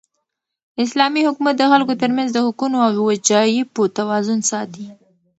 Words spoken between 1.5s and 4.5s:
د خلکو تر منځ د حقونو او وجایبو توازن